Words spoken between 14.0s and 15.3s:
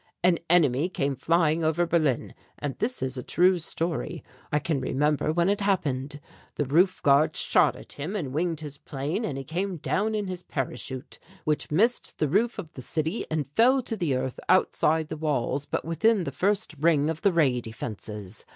earth outside the